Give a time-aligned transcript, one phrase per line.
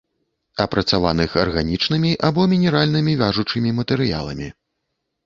[0.63, 4.49] Апрацаваных арганічнымі або мінеральнымі вяжучымі матэрыяламі